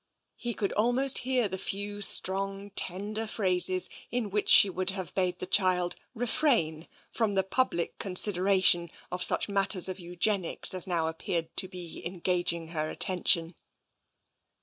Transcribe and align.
He 0.35 0.55
could 0.55 0.71
almost 0.73 1.19
hear 1.19 1.47
the 1.47 1.59
few 1.59 2.01
strong, 2.01 2.71
tender 2.71 3.27
phrases 3.27 3.87
in 4.09 4.31
which 4.31 4.49
she 4.49 4.67
would 4.67 4.89
have 4.89 5.13
bade 5.13 5.37
the 5.37 5.45
child 5.45 5.95
refrain 6.15 6.87
from 7.11 7.33
the 7.35 7.43
public 7.43 7.99
considera 7.99 8.63
tion 8.63 8.89
of 9.11 9.21
such 9.23 9.47
matters 9.47 9.87
of 9.87 9.99
eugenics 9.99 10.73
as 10.73 10.87
now 10.87 11.05
appeared 11.05 11.55
to 11.57 11.67
be 11.67 12.03
engaging 12.03 12.69
her 12.69 12.89
attention. 12.89 13.53